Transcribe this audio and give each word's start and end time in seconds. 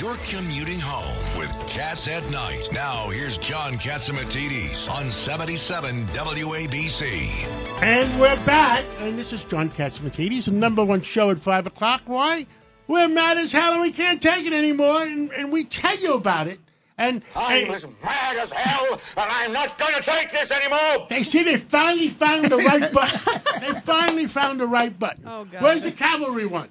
You're 0.00 0.16
commuting 0.30 0.80
home 0.80 1.38
with 1.38 1.50
Cats 1.68 2.08
at 2.08 2.26
Night. 2.30 2.70
Now, 2.72 3.10
here's 3.10 3.36
John 3.36 3.74
Catsimatidis 3.74 4.90
on 4.90 5.06
77 5.06 6.06
WABC. 6.06 7.82
And 7.82 8.18
we're 8.18 8.42
back, 8.46 8.86
and 9.00 9.18
this 9.18 9.34
is 9.34 9.44
John 9.44 9.68
Catsimatidis, 9.68 10.46
the 10.46 10.52
number 10.52 10.82
one 10.82 11.02
show 11.02 11.28
at 11.28 11.38
5 11.38 11.66
o'clock. 11.66 12.00
Why? 12.06 12.46
We're 12.86 13.08
mad 13.08 13.36
as 13.36 13.52
hell 13.52 13.74
and 13.74 13.82
we 13.82 13.90
can't 13.90 14.22
take 14.22 14.46
it 14.46 14.54
anymore, 14.54 15.02
and, 15.02 15.30
and 15.32 15.52
we 15.52 15.64
tell 15.64 15.98
you 15.98 16.14
about 16.14 16.46
it. 16.46 16.60
And, 16.96 17.22
I'm 17.36 17.64
and 17.64 17.74
as 17.74 17.86
mad 18.02 18.38
as 18.38 18.52
hell, 18.52 18.94
and 18.94 19.00
I'm 19.30 19.52
not 19.52 19.76
going 19.76 19.96
to 19.96 20.02
take 20.02 20.32
this 20.32 20.50
anymore. 20.50 21.08
they 21.10 21.22
see 21.22 21.42
they 21.42 21.58
finally 21.58 22.08
found 22.08 22.46
the 22.46 22.56
right 22.56 22.90
button. 22.90 23.42
they 23.60 23.78
finally 23.80 24.24
found 24.24 24.60
the 24.60 24.66
right 24.66 24.98
button. 24.98 25.24
Oh, 25.26 25.44
God. 25.44 25.60
Where's 25.60 25.82
the 25.82 25.92
cavalry 25.92 26.46
one? 26.46 26.70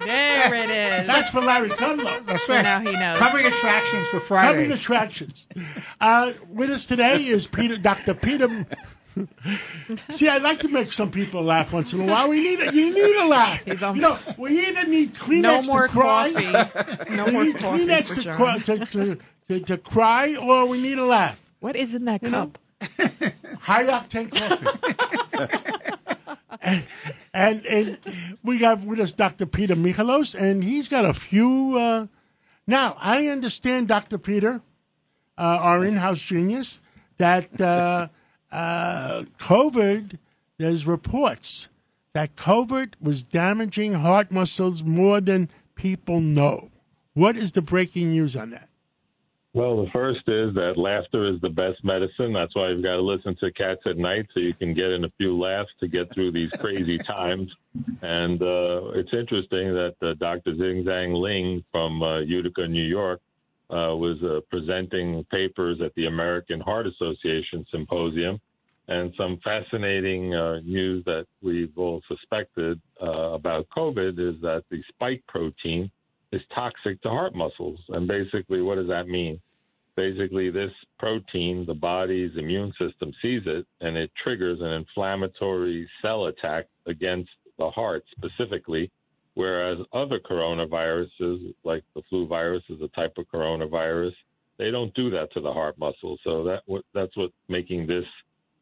There 0.00 0.54
it 0.54 0.70
is. 0.70 1.06
That's 1.06 1.30
for 1.30 1.40
Larry 1.40 1.70
Kudlow. 1.70 2.24
That's 2.26 2.46
so 2.46 2.54
right. 2.54 2.62
now 2.62 2.80
he 2.80 2.92
knows. 2.92 3.18
Covering 3.18 3.46
attractions 3.46 4.08
for 4.08 4.20
Friday. 4.20 4.54
Coming 4.64 4.72
attractions. 4.72 5.46
Uh, 6.00 6.32
with 6.48 6.70
us 6.70 6.86
today 6.86 7.24
is 7.26 7.46
Peter, 7.46 7.76
Dr. 7.76 8.14
Peter. 8.14 8.64
See, 10.10 10.28
I 10.28 10.38
like 10.38 10.60
to 10.60 10.68
make 10.68 10.92
some 10.92 11.10
people 11.10 11.42
laugh 11.42 11.72
once 11.72 11.92
in 11.92 12.00
a 12.00 12.04
while. 12.06 12.28
We 12.28 12.40
need 12.40 12.60
a, 12.60 12.72
you 12.72 12.94
need 12.94 13.16
a 13.16 13.26
laugh. 13.26 13.64
He's 13.64 13.82
on- 13.82 13.96
you 13.96 14.02
know, 14.02 14.18
we 14.38 14.66
either 14.68 14.86
need 14.86 15.14
Kleenex 15.14 15.42
no 15.42 15.62
more 15.62 15.88
to 15.88 15.92
cry. 15.92 16.32
coffee. 16.32 17.16
No 17.16 17.24
We 17.26 17.32
more 17.32 17.44
need 17.44 17.56
coffee 17.58 17.86
Kleenex 17.86 18.14
for 18.14 18.22
to, 18.22 18.32
cry, 18.32 18.58
to, 18.60 18.78
to, 18.86 19.18
to, 19.48 19.60
to 19.60 19.78
cry, 19.78 20.36
or 20.36 20.66
we 20.68 20.80
need 20.80 20.98
a 20.98 21.04
laugh. 21.04 21.40
What 21.58 21.74
is 21.74 21.94
in 21.96 22.04
that 22.04 22.22
You 22.22 22.30
know? 22.30 22.52
cup? 22.52 22.58
High 23.60 23.84
octane 23.86 24.30
coffee. 24.30 25.48
and, 26.62 26.84
and 27.32 27.64
and 27.66 27.98
we 28.42 28.58
got 28.58 28.80
with 28.82 29.00
us 29.00 29.12
Dr. 29.12 29.46
Peter 29.46 29.74
Michalos, 29.74 30.34
and 30.34 30.64
he's 30.64 30.88
got 30.88 31.04
a 31.04 31.14
few. 31.14 31.76
Uh, 31.78 32.06
now 32.66 32.96
I 32.98 33.28
understand, 33.28 33.88
Dr. 33.88 34.18
Peter, 34.18 34.60
uh, 35.36 35.40
our 35.40 35.84
in-house 35.84 36.20
genius, 36.20 36.80
that 37.18 37.60
uh, 37.60 38.08
uh, 38.50 39.24
COVID. 39.38 40.18
There's 40.58 40.88
reports 40.88 41.68
that 42.14 42.34
COVID 42.34 42.94
was 43.00 43.22
damaging 43.22 43.94
heart 43.94 44.32
muscles 44.32 44.82
more 44.82 45.20
than 45.20 45.48
people 45.76 46.20
know. 46.20 46.72
What 47.14 47.36
is 47.36 47.52
the 47.52 47.62
breaking 47.62 48.10
news 48.10 48.34
on 48.34 48.50
that? 48.50 48.67
Well, 49.58 49.82
the 49.84 49.90
first 49.90 50.20
is 50.28 50.54
that 50.54 50.74
laughter 50.76 51.26
is 51.26 51.40
the 51.40 51.48
best 51.48 51.82
medicine. 51.82 52.32
That's 52.32 52.54
why 52.54 52.68
you've 52.68 52.84
got 52.84 52.94
to 52.94 53.02
listen 53.02 53.34
to 53.40 53.50
Cats 53.50 53.80
at 53.86 53.96
Night 53.96 54.28
so 54.32 54.38
you 54.38 54.54
can 54.54 54.72
get 54.72 54.92
in 54.92 55.02
a 55.02 55.10
few 55.18 55.36
laughs 55.36 55.70
to 55.80 55.88
get 55.88 56.14
through 56.14 56.30
these 56.30 56.52
crazy 56.60 56.96
times. 57.08 57.50
And 58.00 58.40
uh, 58.40 58.92
it's 58.94 59.12
interesting 59.12 59.74
that 59.74 59.96
uh, 60.00 60.14
Dr. 60.20 60.56
Zing 60.56 60.84
Zhang 60.84 61.20
Ling 61.20 61.64
from 61.72 62.04
uh, 62.04 62.20
Utica, 62.20 62.68
New 62.68 62.84
York, 62.84 63.20
uh, 63.68 63.98
was 63.98 64.22
uh, 64.22 64.42
presenting 64.48 65.24
papers 65.24 65.80
at 65.84 65.92
the 65.96 66.06
American 66.06 66.60
Heart 66.60 66.86
Association 66.86 67.66
symposium. 67.72 68.40
And 68.86 69.12
some 69.18 69.40
fascinating 69.42 70.36
uh, 70.36 70.60
news 70.60 71.04
that 71.06 71.26
we've 71.42 71.76
all 71.76 72.00
suspected 72.06 72.80
uh, 73.02 73.32
about 73.32 73.66
COVID 73.76 74.20
is 74.20 74.40
that 74.40 74.62
the 74.70 74.80
spike 74.90 75.24
protein 75.26 75.90
is 76.30 76.42
toxic 76.54 77.02
to 77.02 77.08
heart 77.08 77.34
muscles. 77.34 77.80
And 77.88 78.06
basically, 78.06 78.62
what 78.62 78.76
does 78.76 78.86
that 78.86 79.08
mean? 79.08 79.40
Basically, 79.98 80.48
this 80.48 80.70
protein, 81.00 81.64
the 81.66 81.74
body's 81.74 82.30
immune 82.36 82.72
system 82.78 83.12
sees 83.20 83.42
it 83.46 83.66
and 83.80 83.96
it 83.96 84.12
triggers 84.22 84.60
an 84.60 84.68
inflammatory 84.68 85.90
cell 86.00 86.26
attack 86.26 86.66
against 86.86 87.30
the 87.58 87.68
heart 87.68 88.04
specifically. 88.16 88.92
Whereas 89.34 89.78
other 89.92 90.20
coronaviruses, 90.20 91.52
like 91.64 91.82
the 91.96 92.02
flu 92.08 92.28
virus, 92.28 92.62
is 92.68 92.80
a 92.80 92.86
type 92.94 93.14
of 93.18 93.26
coronavirus, 93.34 94.12
they 94.56 94.70
don't 94.70 94.94
do 94.94 95.10
that 95.10 95.32
to 95.32 95.40
the 95.40 95.52
heart 95.52 95.76
muscle. 95.78 96.16
So 96.22 96.44
that 96.44 96.62
that's 96.94 97.16
what's 97.16 97.34
making 97.48 97.88
this 97.88 98.06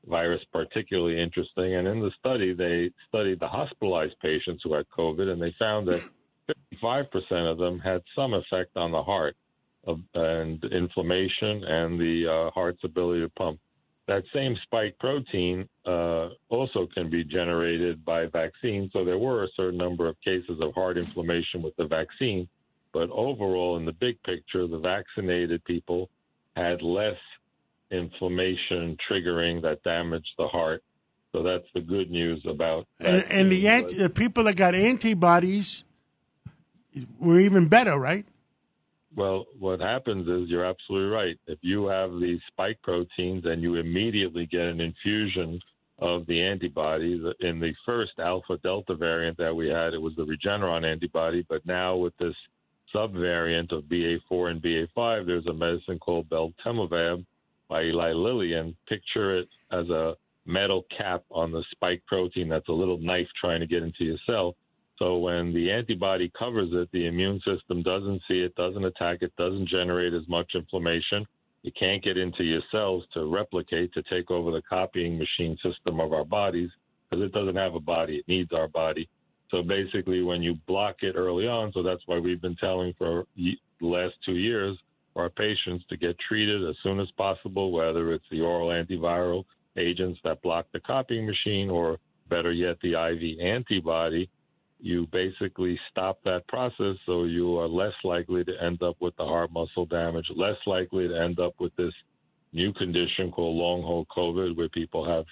virus 0.07 0.41
particularly 0.51 1.21
interesting. 1.21 1.75
And 1.75 1.87
in 1.87 2.01
the 2.01 2.13
study, 2.19 2.55
they 2.55 2.91
studied 3.11 3.41
the 3.41 3.49
hospitalized 3.49 4.19
patients 4.23 4.63
who 4.65 4.73
had 4.73 4.87
COVID, 4.89 5.29
and 5.31 5.43
they 5.43 5.55
found 5.59 5.87
that 5.89 6.01
55% 6.83 7.53
of 7.53 7.59
them 7.59 7.79
had 7.79 8.01
some 8.15 8.33
effect 8.33 8.75
on 8.79 8.91
the 8.91 9.03
heart 9.03 9.37
of, 9.87 10.01
and 10.15 10.63
inflammation 10.65 11.65
and 11.65 11.99
the 11.99 12.27
uh, 12.29 12.51
heart's 12.51 12.83
ability 12.85 13.21
to 13.21 13.29
pump. 13.31 13.59
That 14.09 14.23
same 14.33 14.57
spike 14.63 14.97
protein 15.01 15.69
uh, 15.85 16.29
also 16.49 16.87
can 16.95 17.11
be 17.11 17.25
generated 17.25 18.05
by 18.05 18.27
vaccine. 18.27 18.89
So 18.93 19.05
there 19.05 19.19
were 19.19 19.45
a 19.45 19.49
certain 19.57 19.79
number 19.79 20.09
of 20.09 20.17
cases 20.25 20.59
of 20.61 20.75
heart 20.75 20.97
inflammation 20.97 21.61
with 21.63 21.75
the 21.77 21.87
vaccine. 21.87 22.49
But 22.93 23.11
overall, 23.11 23.77
in 23.77 23.85
the 23.85 23.93
big 23.93 24.23
picture, 24.23 24.67
the 24.69 24.79
vaccinated 24.79 25.65
people 25.65 26.09
had 26.55 26.83
less 26.83 27.19
inflammation 27.91 28.97
triggering 29.11 29.61
that 29.63 29.83
damaged 29.83 30.31
the 30.39 30.47
heart. 30.47 30.83
So 31.33 31.43
that's 31.43 31.67
the 31.75 31.81
good 31.81 32.11
news 32.11 32.45
about. 32.49 32.87
And, 33.01 33.25
and 33.29 33.53
the, 33.53 33.69
anti, 33.69 33.97
the 33.99 34.09
people 34.09 34.45
that 34.45 34.57
got 34.57 34.75
antibodies 34.75 35.85
were 37.19 37.41
even 37.41 37.69
better, 37.69 37.99
right? 37.99 38.25
Well, 39.17 39.47
what 39.59 39.81
happens 39.81 40.29
is 40.29 40.51
you're 40.51 40.67
absolutely 40.67 41.09
right. 41.09 41.39
If 41.47 41.59
you 41.63 41.87
have 41.87 42.13
these 42.21 42.41
spike 42.49 42.79
proteins 42.83 43.47
and 43.47 43.63
you 43.63 43.77
immediately 43.77 44.45
get 44.45 44.61
an 44.61 44.81
infusion 44.81 45.59
of 45.99 46.27
the 46.27 46.43
antibodies, 46.43 47.23
in 47.41 47.59
the 47.59 47.73
first 47.87 48.13
alpha 48.19 48.59
delta 48.63 48.95
variant 48.95 49.39
that 49.39 49.57
we 49.57 49.69
had, 49.69 49.95
it 49.95 50.01
was 50.01 50.13
the 50.17 50.27
Regeneron 50.27 50.85
antibody, 50.85 51.47
but 51.49 51.65
now 51.65 51.97
with 51.97 52.15
this 52.19 52.35
subvariant 52.95 53.73
of 53.73 53.85
BA4 53.85 54.51
and 54.51 54.63
BA5, 54.63 55.27
there's 55.27 55.47
a 55.47 55.53
medicine 55.53 55.99
called 55.99 56.29
bebtelovimab 56.29 57.25
by 57.69 57.85
Eli 57.85 58.13
Lilly, 58.13 58.53
and 58.53 58.75
picture 58.87 59.39
it 59.39 59.49
as 59.73 59.89
a 59.89 60.15
metal 60.45 60.85
cap 60.97 61.25
on 61.31 61.51
the 61.51 61.65
spike 61.71 62.03
protein 62.07 62.51
that's 62.51 62.69
a 62.69 62.73
little 62.73 62.99
knife 62.99 63.27
trying 63.41 63.61
to 63.61 63.67
get 63.67 63.83
into 63.83 64.05
your 64.05 64.19
cell. 64.27 64.55
So 64.99 65.19
when 65.19 65.53
the 65.53 65.71
antibody 65.71 66.33
covers 66.39 66.71
it, 66.73 66.89
the 66.93 67.07
immune 67.07 67.41
system 67.41 67.83
doesn't 67.83 68.23
see 68.27 68.41
it, 68.41 68.55
doesn't 68.55 68.85
attack 68.85 69.19
it, 69.21 69.37
doesn't 69.37 69.69
generate 69.69 70.15
as 70.15 70.27
much 70.29 70.53
inflammation. 70.55 71.27
It 71.65 71.75
can't 71.79 72.03
get 72.03 72.17
into 72.17 72.45
your 72.45 72.63
cells 72.71 73.05
to 73.13 73.31
replicate, 73.31 73.93
to 73.95 74.03
take 74.05 74.31
over 74.31 74.51
the 74.51 74.63
copying 74.63 75.19
machine 75.19 75.59
system 75.63 76.01
of 76.01 76.13
our 76.13 76.25
bodies, 76.25 76.71
because 77.11 77.25
it 77.25 77.33
doesn't 77.33 77.57
have 77.57 77.75
a 77.75 77.81
body. 77.81 78.17
It 78.17 78.29
needs 78.29 78.53
our 78.53 78.69
body. 78.69 79.09
So 79.51 79.63
basically, 79.63 80.23
when 80.23 80.43
you 80.43 80.55
block 80.67 80.97
it 81.03 81.15
early 81.15 81.47
on, 81.47 81.73
so 81.73 81.83
that's 81.83 82.03
why 82.07 82.19
we've 82.19 82.41
been 82.41 82.57
telling 82.57 82.95
for 82.97 83.27
the 83.37 83.57
last 83.81 84.15
two 84.25 84.37
years 84.37 84.77
our 85.15 85.29
patients 85.31 85.85
to 85.89 85.97
get 85.97 86.17
treated 86.29 86.69
as 86.69 86.77
soon 86.83 87.01
as 87.01 87.11
possible, 87.17 87.71
whether 87.71 88.13
it's 88.13 88.25
the 88.31 88.41
oral 88.41 88.69
antiviral 88.69 89.45
agents 89.77 90.19
that 90.25 90.43
block 90.43 90.67
the 90.73 90.81
copying 90.81 91.27
machine 91.27 91.71
or 91.71 91.99
better 92.29 92.53
yet, 92.53 92.77
the 92.83 92.95
IV 92.95 93.41
antibody 93.41 94.29
you 94.87 95.07
basically 95.11 95.79
stop 95.91 96.19
that 96.25 96.47
process 96.47 96.95
so 97.07 97.25
you 97.25 97.59
are 97.59 97.67
less 97.67 97.93
likely 98.05 98.45
to 98.45 98.53
end 98.63 98.83
up 98.85 98.97
with 99.01 99.17
the 99.17 99.25
heart 99.25 99.51
muscle 99.53 99.85
damage, 99.85 100.27
less 100.37 100.57
likely 100.65 101.09
to 101.09 101.17
end 101.17 101.41
up 101.41 101.55
with 101.59 101.75
this 101.75 101.93
new 102.53 102.73
condition 102.75 103.33
called 103.33 103.57
long 103.57 103.83
haul 103.83 104.07
COVID, 104.17 104.57
where 104.57 104.69
people 104.69 105.05
have 105.05 105.25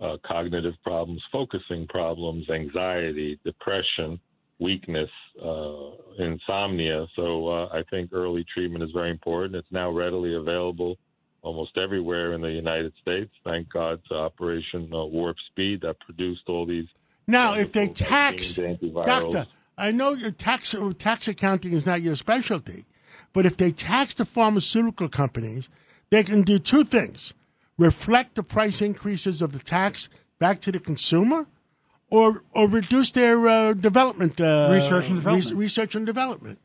uh, 0.00 0.16
cognitive 0.26 0.72
problems, 0.82 1.22
focusing 1.30 1.86
problems, 1.86 2.48
anxiety, 2.48 3.38
depression, 3.44 4.18
weakness, 4.58 5.10
uh, 5.44 5.90
insomnia. 6.18 7.06
So 7.14 7.48
uh, 7.48 7.68
I 7.72 7.82
think 7.90 8.10
early 8.12 8.44
treatment 8.54 8.82
is 8.82 8.90
very 8.92 9.10
important. 9.10 9.54
It's 9.54 9.68
now 9.70 9.90
readily 9.90 10.34
available 10.34 10.96
almost 11.42 11.76
everywhere 11.76 12.32
in 12.32 12.40
the 12.40 12.50
United 12.50 12.94
States. 13.02 13.30
Thank 13.44 13.70
God 13.70 14.00
to 14.08 14.14
Operation 14.14 14.90
uh, 14.94 15.04
Warp 15.04 15.36
Speed 15.50 15.82
that 15.82 16.00
produced 16.00 16.44
all 16.48 16.64
these 16.64 16.86
Now, 17.26 17.54
if 17.54 17.72
they 17.72 17.88
tax, 17.88 18.58
doctor, 19.06 19.46
I 19.78 19.90
know 19.92 20.12
your 20.12 20.30
tax 20.30 20.74
tax 20.98 21.28
accounting 21.28 21.72
is 21.72 21.86
not 21.86 22.02
your 22.02 22.16
specialty, 22.16 22.84
but 23.32 23.46
if 23.46 23.56
they 23.56 23.72
tax 23.72 24.14
the 24.14 24.24
pharmaceutical 24.24 25.08
companies, 25.08 25.68
they 26.10 26.22
can 26.22 26.42
do 26.42 26.58
two 26.58 26.84
things: 26.84 27.34
reflect 27.78 28.34
the 28.34 28.42
price 28.42 28.82
increases 28.82 29.40
of 29.42 29.52
the 29.52 29.58
tax 29.58 30.08
back 30.38 30.60
to 30.60 30.72
the 30.72 30.78
consumer, 30.80 31.46
or 32.10 32.42
or 32.52 32.68
reduce 32.68 33.10
their 33.12 33.46
uh, 33.48 33.72
development 33.72 34.40
uh, 34.40 34.68
Research 34.70 35.08
and 35.08 35.16
development. 35.16 35.44
res- 35.46 35.54
research 35.54 35.94
and 35.94 36.04
development. 36.06 36.58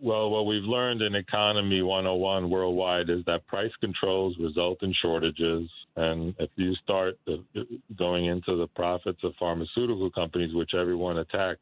Well, 0.00 0.28
what 0.30 0.46
we've 0.46 0.64
learned 0.64 1.02
in 1.02 1.14
Economy 1.14 1.80
101 1.80 2.50
worldwide 2.50 3.08
is 3.10 3.24
that 3.26 3.46
price 3.46 3.70
controls 3.80 4.36
result 4.38 4.82
in 4.82 4.92
shortages. 5.00 5.70
And 5.96 6.34
if 6.38 6.50
you 6.56 6.74
start 6.82 7.16
going 7.96 8.26
into 8.26 8.56
the 8.56 8.66
profits 8.74 9.20
of 9.22 9.34
pharmaceutical 9.38 10.10
companies, 10.10 10.54
which 10.54 10.74
everyone 10.74 11.18
attacks, 11.18 11.60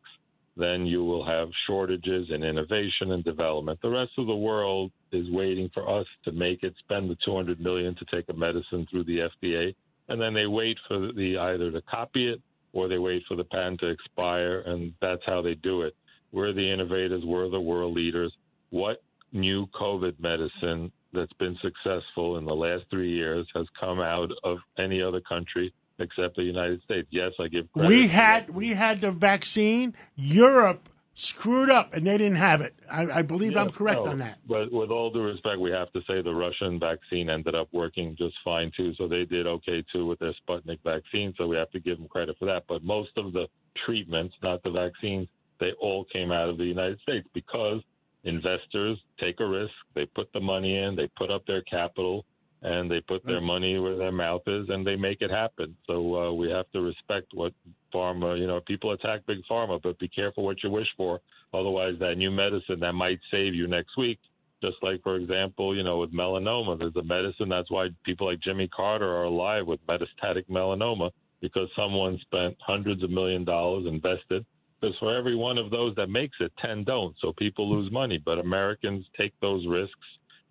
then 0.56 0.87
you 0.87 1.05
will 1.05 1.25
have 1.25 1.49
shortages 1.67 2.29
in 2.31 2.43
innovation 2.43 3.12
and 3.12 3.23
development. 3.23 3.81
The 3.82 3.90
rest 3.90 4.12
of 4.19 4.26
the 4.26 4.35
world 4.35 4.90
is 5.11 5.31
waiting 5.31 5.70
for 5.73 5.88
us 5.88 6.06
to 6.25 6.32
make 6.32 6.62
it 6.62 6.75
spend 6.78 7.11
the 7.11 7.17
200 7.25 7.61
million 7.61 7.94
to 7.96 8.05
take 8.06 8.28
a 8.28 8.35
medicine 8.35 8.87
through 8.90 9.05
the 9.05 9.31
FDA, 9.43 9.75
and 10.08 10.20
then 10.20 10.35
they 10.35 10.46
wait 10.46 10.76
for 10.88 10.99
the 11.12 11.38
either 11.38 11.70
to 11.70 11.81
copy 11.82 12.31
it 12.31 12.40
or 12.75 12.88
they 12.88 12.99
wait 12.99 13.23
for 13.28 13.37
the 13.37 13.44
patent 13.44 13.81
to 13.81 13.88
expire, 13.88 14.61
and 14.61 14.93
that's 15.00 15.23
how 15.26 15.43
they 15.43 15.55
do 15.55 15.82
it. 15.82 15.94
We're 16.32 16.52
the 16.52 16.73
innovators, 16.73 17.23
we're 17.25 17.49
the 17.49 17.61
world 17.61 17.94
leaders. 17.94 18.32
What 18.70 19.02
new 19.32 19.67
COVID 19.79 20.19
medicine 20.19 20.90
that's 21.12 21.32
been 21.34 21.56
successful 21.62 22.38
in 22.38 22.44
the 22.44 22.55
last 22.55 22.84
three 22.90 23.12
years 23.12 23.46
has 23.55 23.67
come 23.79 24.00
out 24.00 24.31
of 24.43 24.58
any 24.79 25.02
other 25.02 25.20
country 25.20 25.73
except 25.99 26.37
the 26.37 26.43
United 26.43 26.82
States? 26.82 27.06
Yes, 27.11 27.32
I 27.38 27.49
give 27.49 27.70
credit. 27.73 27.88
We 27.88 28.06
had 28.08 28.50
we 28.50 28.69
had 28.69 29.00
the 29.00 29.12
vaccine. 29.12 29.94
Europe 30.17 30.88
screwed 31.14 31.69
up 31.69 31.93
and 31.93 32.06
they 32.06 32.17
didn't 32.17 32.37
have 32.37 32.61
it. 32.62 32.75
I, 32.90 33.19
I 33.19 33.23
believe 33.23 33.56
I'm 33.56 33.70
correct 33.70 34.05
no, 34.05 34.11
on 34.11 34.19
that. 34.19 34.38
But 34.49 34.73
with 34.73 34.90
all 34.90 35.11
due 35.11 35.23
respect, 35.23 35.61
we 35.61 35.70
have 35.70 35.93
to 35.93 36.00
say 36.08 36.23
the 36.23 36.35
Russian 36.35 36.78
vaccine 36.78 37.28
ended 37.28 37.55
up 37.55 37.69
working 37.73 38.17
just 38.17 38.35
fine 38.44 38.73
too. 38.76 38.94
So 38.94 39.06
they 39.06 39.25
did 39.25 39.46
okay 39.46 39.85
too 39.93 40.06
with 40.06 40.19
their 40.20 40.35
Sputnik 40.49 40.78
vaccine. 40.82 41.35
So 41.37 41.46
we 41.46 41.56
have 41.56 41.70
to 41.73 41.81
give 41.81 41.99
them 41.99 42.08
credit 42.08 42.37
for 42.38 42.46
that. 42.46 42.64
But 42.69 42.82
most 42.82 43.11
of 43.17 43.32
the 43.32 43.46
treatments, 43.85 44.35
not 44.43 44.62
the 44.62 44.70
vaccines, 44.70 45.28
they 45.62 45.73
all 45.81 46.05
came 46.12 46.32
out 46.32 46.49
of 46.49 46.59
the 46.59 46.64
United 46.64 46.99
States 47.00 47.26
because 47.32 47.81
investors 48.25 48.99
take 49.20 49.38
a 49.38 49.47
risk. 49.47 49.73
They 49.94 50.06
put 50.06 50.32
the 50.32 50.41
money 50.41 50.76
in, 50.76 50.97
they 50.97 51.09
put 51.17 51.31
up 51.31 51.47
their 51.47 51.62
capital, 51.62 52.25
and 52.62 52.91
they 52.91 53.00
put 53.00 53.25
their 53.25 53.41
money 53.41 53.79
where 53.79 53.97
their 53.97 54.12
mouth 54.12 54.43
is, 54.47 54.69
and 54.69 54.85
they 54.85 54.97
make 54.97 55.20
it 55.20 55.31
happen. 55.31 55.76
So 55.87 56.17
uh, 56.17 56.32
we 56.32 56.50
have 56.50 56.70
to 56.73 56.81
respect 56.81 57.29
what 57.35 57.53
pharma. 57.94 58.38
You 58.38 58.49
know, 58.49 58.61
people 58.67 58.91
attack 58.93 59.20
big 59.26 59.38
pharma, 59.49 59.81
but 59.81 59.99
be 60.00 60.09
careful 60.09 60.44
what 60.44 60.62
you 60.64 60.70
wish 60.70 60.88
for. 60.97 61.20
Otherwise, 61.55 61.94
that 62.00 62.17
new 62.17 62.31
medicine 62.31 62.81
that 62.81 62.94
might 62.94 63.20
save 63.31 63.55
you 63.55 63.69
next 63.69 63.97
week. 63.97 64.19
Just 64.62 64.76
like, 64.82 65.03
for 65.03 65.17
example, 65.17 65.76
you 65.76 65.82
know, 65.82 65.99
with 65.99 66.12
melanoma, 66.12 66.79
there's 66.79 66.94
a 66.97 67.03
medicine. 67.03 67.49
That's 67.49 67.70
why 67.70 67.88
people 68.05 68.29
like 68.29 68.41
Jimmy 68.41 68.69
Carter 68.69 69.09
are 69.09 69.25
alive 69.25 69.67
with 69.67 69.81
metastatic 69.87 70.49
melanoma 70.49 71.11
because 71.41 71.69
someone 71.76 72.19
spent 72.20 72.56
hundreds 72.64 73.03
of 73.03 73.11
million 73.11 73.44
dollars 73.44 73.87
invested. 73.87 74.47
Because 74.82 74.96
for 74.99 75.17
every 75.17 75.37
one 75.37 75.58
of 75.58 75.70
those 75.70 75.94
that 75.94 76.08
makes 76.08 76.37
it, 76.40 76.52
10 76.61 76.82
don't. 76.84 77.14
So 77.20 77.32
people 77.32 77.70
lose 77.70 77.90
money. 77.93 78.20
But 78.23 78.38
Americans 78.38 79.06
take 79.17 79.32
those 79.40 79.64
risks. 79.67 79.94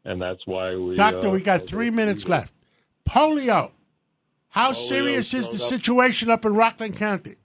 And 0.06 0.22
that's 0.22 0.40
why 0.46 0.76
we. 0.76 0.96
Doctor, 0.96 1.28
uh, 1.28 1.32
we 1.32 1.42
got 1.42 1.64
three 1.64 1.92
minutes 1.92 2.28
left. 2.28 2.54
Polio. 3.08 3.72
How 4.50 4.72
serious 4.72 5.34
is 5.34 5.48
the 5.50 5.56
up- 5.56 5.60
situation 5.60 6.30
up 6.30 6.44
in 6.46 6.54
Rockland 6.56 6.98
County? 6.98 7.36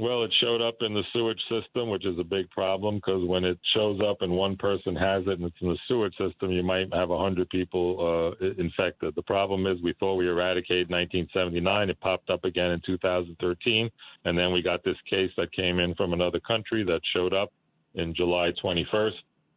Well, 0.00 0.22
it 0.22 0.32
showed 0.40 0.62
up 0.62 0.76
in 0.80 0.94
the 0.94 1.02
sewage 1.12 1.40
system, 1.50 1.88
which 1.88 2.06
is 2.06 2.16
a 2.20 2.24
big 2.24 2.48
problem 2.50 2.96
because 2.96 3.26
when 3.26 3.44
it 3.44 3.58
shows 3.74 4.00
up 4.00 4.22
and 4.22 4.30
one 4.30 4.56
person 4.56 4.94
has 4.94 5.24
it 5.26 5.40
and 5.40 5.42
it's 5.42 5.56
in 5.60 5.70
the 5.70 5.78
sewage 5.88 6.16
system, 6.16 6.52
you 6.52 6.62
might 6.62 6.94
have 6.94 7.08
100 7.08 7.48
people 7.50 8.36
uh, 8.40 8.46
infected. 8.58 9.16
The 9.16 9.22
problem 9.22 9.66
is 9.66 9.82
we 9.82 9.94
thought 9.98 10.14
we 10.14 10.28
eradicated 10.28 10.88
1979. 10.88 11.90
It 11.90 12.00
popped 12.00 12.30
up 12.30 12.44
again 12.44 12.70
in 12.70 12.80
2013. 12.86 13.90
And 14.24 14.38
then 14.38 14.52
we 14.52 14.62
got 14.62 14.84
this 14.84 14.96
case 15.10 15.32
that 15.36 15.52
came 15.52 15.80
in 15.80 15.96
from 15.96 16.12
another 16.12 16.38
country 16.38 16.84
that 16.84 17.00
showed 17.12 17.34
up 17.34 17.52
in 17.94 18.14
July 18.14 18.52
21st. 18.62 19.10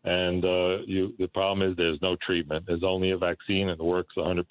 And 0.06 0.44
uh, 0.44 0.78
you, 0.88 1.14
the 1.20 1.28
problem 1.28 1.70
is 1.70 1.78
there's 1.78 2.02
no 2.02 2.18
treatment. 2.26 2.66
There's 2.66 2.84
only 2.84 3.12
a 3.12 3.18
vaccine 3.18 3.70
and 3.70 3.80
it 3.80 3.84
works 3.84 4.16
100%. 4.18 4.44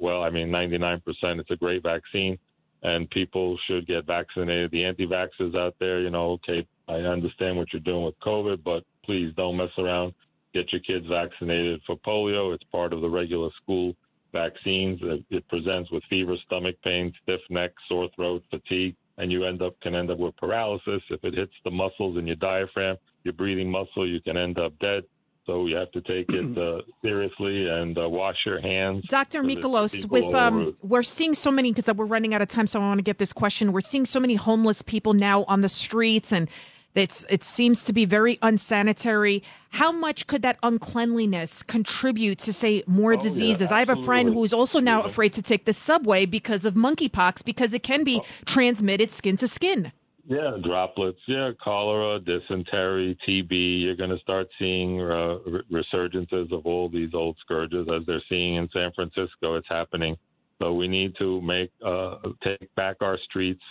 Well, 0.00 0.22
I 0.22 0.30
mean, 0.30 0.48
99%. 0.48 1.02
It's 1.04 1.50
a 1.50 1.56
great 1.56 1.82
vaccine 1.82 2.38
and 2.82 3.10
people 3.10 3.58
should 3.66 3.86
get 3.86 4.06
vaccinated. 4.06 4.70
The 4.70 4.84
anti-vaxxers 4.84 5.56
out 5.56 5.74
there, 5.80 6.00
you 6.00 6.10
know, 6.10 6.32
okay, 6.32 6.66
I 6.88 6.94
understand 6.94 7.56
what 7.56 7.72
you're 7.72 7.80
doing 7.80 8.04
with 8.04 8.18
COVID, 8.20 8.62
but 8.64 8.84
please 9.04 9.32
don't 9.36 9.56
mess 9.56 9.70
around. 9.78 10.14
Get 10.54 10.72
your 10.72 10.80
kids 10.80 11.06
vaccinated 11.08 11.80
for 11.86 11.96
polio. 11.96 12.54
It's 12.54 12.64
part 12.64 12.92
of 12.92 13.00
the 13.00 13.08
regular 13.08 13.50
school 13.62 13.94
vaccines. 14.32 15.00
It 15.30 15.46
presents 15.48 15.90
with 15.90 16.02
fever, 16.08 16.36
stomach 16.46 16.76
pain, 16.82 17.12
stiff 17.22 17.40
neck, 17.50 17.72
sore 17.88 18.08
throat, 18.14 18.42
fatigue, 18.50 18.96
and 19.18 19.30
you 19.32 19.44
end 19.44 19.62
up 19.62 19.78
can 19.80 19.94
end 19.94 20.10
up 20.10 20.18
with 20.18 20.36
paralysis. 20.36 21.02
If 21.10 21.24
it 21.24 21.34
hits 21.34 21.52
the 21.64 21.70
muscles 21.70 22.16
in 22.16 22.26
your 22.26 22.36
diaphragm, 22.36 22.96
your 23.24 23.34
breathing 23.34 23.70
muscle, 23.70 24.08
you 24.08 24.20
can 24.20 24.36
end 24.36 24.58
up 24.58 24.72
dead. 24.78 25.02
So 25.48 25.64
you 25.64 25.76
have 25.76 25.90
to 25.92 26.02
take 26.02 26.30
it 26.30 26.58
uh, 26.58 26.82
seriously 27.00 27.66
and 27.68 27.96
uh, 27.96 28.06
wash 28.06 28.36
your 28.44 28.60
hands. 28.60 29.04
Dr. 29.08 29.42
Michalos, 29.42 30.06
with 30.06 30.34
um, 30.34 30.76
we're 30.82 31.02
seeing 31.02 31.32
so 31.32 31.50
many 31.50 31.72
because 31.72 31.92
we're 31.96 32.04
running 32.04 32.34
out 32.34 32.42
of 32.42 32.48
time, 32.48 32.66
so 32.66 32.78
I 32.78 32.82
want 32.86 32.98
to 32.98 33.02
get 33.02 33.16
this 33.16 33.32
question. 33.32 33.72
We're 33.72 33.80
seeing 33.80 34.04
so 34.04 34.20
many 34.20 34.34
homeless 34.34 34.82
people 34.82 35.14
now 35.14 35.44
on 35.44 35.62
the 35.62 35.70
streets, 35.70 36.32
and 36.34 36.50
it's 36.94 37.24
it 37.30 37.44
seems 37.44 37.84
to 37.84 37.94
be 37.94 38.04
very 38.04 38.38
unsanitary. 38.42 39.42
How 39.70 39.90
much 39.90 40.26
could 40.26 40.42
that 40.42 40.58
uncleanliness 40.62 41.62
contribute 41.62 42.38
to 42.40 42.52
say 42.52 42.82
more 42.86 43.12
Oh, 43.12 43.16
yeah, 43.16 43.22
diseases? 43.22 43.72
I 43.72 43.78
have 43.78 43.88
a 43.88 43.96
friend 43.96 44.28
who's 44.34 44.52
also 44.52 44.80
now 44.80 45.00
Yeah. 45.00 45.06
afraid 45.06 45.32
to 45.32 45.42
take 45.42 45.64
the 45.64 45.72
subway 45.72 46.26
because 46.26 46.66
of 46.66 46.74
monkeypox 46.74 47.42
because 47.42 47.72
it 47.72 47.82
can 47.82 48.02
Oh. 48.02 48.04
be 48.04 48.20
transmitted 48.44 49.10
skin 49.10 49.38
to 49.38 49.48
skin. 49.48 49.92
Yeah, 50.30 50.58
droplets. 50.62 51.18
Yeah, 51.26 51.52
cholera, 51.62 52.20
dysentery, 52.20 53.16
TB. 53.26 53.82
You're 53.82 53.96
going 53.96 54.10
to 54.10 54.18
start 54.18 54.46
seeing 54.58 55.00
uh, 55.00 55.38
resurgences 55.72 56.52
of 56.52 56.66
all 56.66 56.90
these 56.90 57.14
old 57.14 57.38
scourges 57.40 57.88
as 57.90 58.04
they're 58.06 58.22
seeing 58.28 58.56
in 58.56 58.68
San 58.70 58.92
Francisco. 58.94 59.56
It's 59.56 59.66
happening. 59.70 60.16
So 60.60 60.74
we 60.74 60.86
need 60.86 61.14
to 61.18 61.40
make 61.40 61.70
uh, 61.82 62.16
take 62.44 62.74
back 62.74 62.96
our 63.00 63.16
streets, 63.24 63.62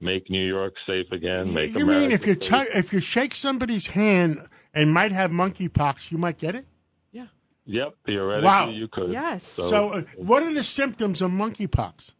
make 0.00 0.28
New 0.28 0.44
York 0.44 0.74
safe 0.84 1.06
again. 1.12 1.54
Make 1.54 1.74
you 1.74 1.86
mean 1.86 2.06
America 2.06 2.14
if 2.14 2.26
you 2.26 2.36
safe. 2.40 2.68
if 2.74 2.92
you 2.92 3.00
shake 3.00 3.34
somebody's 3.36 3.86
hand 3.88 4.48
and 4.74 4.92
might 4.92 5.12
have 5.12 5.30
monkeypox, 5.30 6.10
you 6.10 6.18
might 6.18 6.38
get 6.38 6.56
it? 6.56 6.66
Yeah. 7.12 7.26
Yep, 7.66 7.94
theoretically 8.04 8.46
Wow. 8.48 8.70
you 8.70 8.88
could. 8.88 9.12
Yes. 9.12 9.44
So, 9.44 9.68
So, 9.68 9.88
uh, 9.90 10.02
what 10.16 10.42
are 10.42 10.52
the 10.52 10.64
symptoms 10.64 11.22
of 11.22 11.30
monkeypox? 11.30 12.14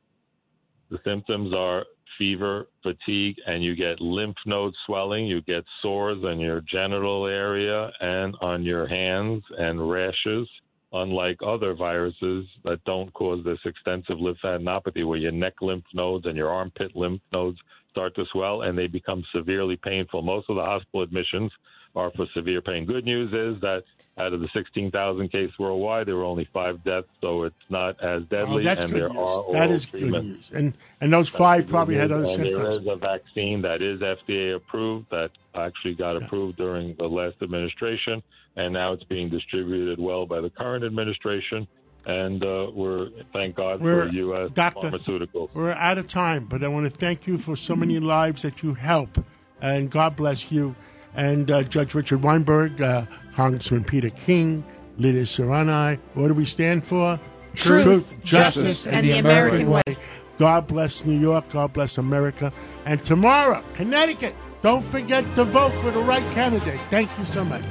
the 0.90 0.98
symptoms 1.04 1.52
are 1.54 1.84
fever, 2.20 2.66
fatigue, 2.82 3.36
and 3.46 3.64
you 3.64 3.74
get 3.74 3.98
lymph 3.98 4.36
node 4.44 4.74
swelling. 4.84 5.26
You 5.26 5.40
get 5.40 5.64
sores 5.80 6.22
on 6.22 6.38
your 6.38 6.60
genital 6.70 7.26
area 7.26 7.90
and 8.00 8.36
on 8.42 8.62
your 8.62 8.86
hands 8.86 9.42
and 9.58 9.90
rashes. 9.90 10.46
Unlike 10.92 11.38
other 11.46 11.74
viruses 11.74 12.46
that 12.64 12.84
don't 12.84 13.12
cause 13.14 13.42
this 13.44 13.60
extensive 13.64 14.18
lymphadenopathy, 14.18 15.06
where 15.06 15.18
your 15.18 15.32
neck 15.32 15.54
lymph 15.62 15.84
nodes 15.94 16.26
and 16.26 16.36
your 16.36 16.50
armpit 16.50 16.94
lymph 16.94 17.22
nodes 17.32 17.58
start 17.90 18.14
to 18.16 18.24
swell 18.32 18.62
and 18.62 18.76
they 18.76 18.86
become 18.86 19.24
severely 19.34 19.76
painful. 19.76 20.20
Most 20.20 20.50
of 20.50 20.56
the 20.56 20.62
hospital 20.62 21.02
admissions 21.02 21.50
are 21.96 22.10
for 22.12 22.26
severe 22.34 22.60
pain. 22.62 22.84
Good 22.86 23.04
news 23.04 23.32
is 23.32 23.60
that 23.62 23.82
out 24.18 24.32
of 24.32 24.40
the 24.40 24.48
16,000 24.52 25.28
cases 25.30 25.58
worldwide, 25.58 26.06
there 26.06 26.16
were 26.16 26.24
only 26.24 26.48
five 26.52 26.82
deaths, 26.84 27.08
so 27.20 27.44
it's 27.44 27.54
not 27.68 28.02
as 28.02 28.22
deadly. 28.24 28.60
Oh, 28.60 28.64
that's 28.64 28.84
and 28.84 28.92
good 28.92 29.00
there 29.02 29.08
news. 29.08 29.16
are 29.18 29.52
That 29.52 29.68
good 29.68 29.82
treatments. 29.90 30.26
news. 30.26 30.50
And 30.54 30.74
and 31.00 31.12
those 31.12 31.28
five 31.28 31.64
Good 31.66 31.70
probably 31.70 31.94
had 31.96 32.12
other 32.12 32.24
and 32.24 32.32
symptoms. 32.32 32.58
There 32.58 32.68
is 32.70 32.86
a 32.86 32.96
vaccine 32.96 33.62
that 33.62 33.82
is 33.82 34.00
FDA 34.00 34.54
approved 34.54 35.10
that 35.10 35.30
actually 35.54 35.94
got 35.94 36.16
approved 36.22 36.58
during 36.58 36.94
the 36.96 37.08
last 37.08 37.36
administration, 37.42 38.22
and 38.56 38.72
now 38.74 38.92
it's 38.92 39.04
being 39.04 39.28
distributed 39.30 39.98
well 39.98 40.26
by 40.26 40.40
the 40.40 40.50
current 40.50 40.84
administration. 40.84 41.66
And 42.06 42.42
uh, 42.44 42.70
we're 42.72 43.08
thank 43.32 43.56
God 43.56 43.80
We're- 43.80 44.08
for 44.08 44.14
U.S. 44.14 44.50
Doctor- 44.54 44.90
pharmaceuticals. 44.90 45.50
We're 45.54 45.72
out 45.72 45.98
of 45.98 46.08
time, 46.08 46.46
but 46.46 46.62
I 46.62 46.68
want 46.68 46.90
to 46.90 46.96
thank 46.96 47.26
you 47.26 47.36
for 47.38 47.56
so 47.56 47.74
many 47.76 47.98
lives 47.98 48.42
that 48.42 48.62
you 48.62 48.74
help, 48.74 49.22
and 49.60 49.90
God 49.90 50.14
bless 50.16 50.50
you. 50.52 50.74
And 51.14 51.50
uh, 51.50 51.62
Judge 51.64 51.94
Richard 51.94 52.22
Weinberg, 52.22 52.80
uh, 52.80 53.06
Congressman 53.34 53.84
Peter 53.84 54.10
King, 54.10 54.64
Lydia 54.98 55.22
Serrani. 55.22 55.98
What 56.14 56.28
do 56.28 56.34
we 56.34 56.44
stand 56.44 56.84
for? 56.84 57.18
Truth, 57.54 58.14
justice, 58.22 58.22
justice, 58.22 58.86
and, 58.86 58.96
and 58.96 59.06
the 59.06 59.12
the 59.12 59.18
American, 59.18 59.66
American 59.66 59.94
way. 59.94 59.96
God 60.38 60.66
bless 60.66 61.04
New 61.04 61.18
York. 61.18 61.48
God 61.50 61.72
bless 61.72 61.98
America. 61.98 62.52
And 62.84 63.04
tomorrow, 63.04 63.62
Connecticut. 63.74 64.34
Don't 64.62 64.84
forget 64.84 65.24
to 65.36 65.44
vote 65.44 65.72
for 65.80 65.90
the 65.90 66.00
right 66.00 66.22
candidate. 66.32 66.78
Thank 66.90 67.10
you 67.18 67.24
so 67.26 67.44
much. 67.44 67.64